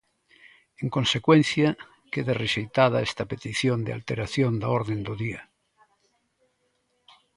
En 0.83 0.87
consecuencia, 0.95 1.69
queda 2.13 2.37
rexeitada 2.43 3.05
esta 3.09 3.23
petición 3.31 3.77
de 3.85 3.91
alteración 3.97 4.51
da 4.61 4.67
orde 4.79 4.95
do 5.07 5.13
día. 5.23 5.41